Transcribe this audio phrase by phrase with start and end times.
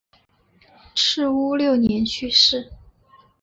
[0.95, 2.71] 赤乌六年去世。